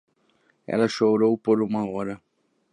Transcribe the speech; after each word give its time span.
Ela 0.73 0.87
chorou 0.95 1.37
por 1.37 1.57
uma 1.61 1.87
hora. 1.87 2.15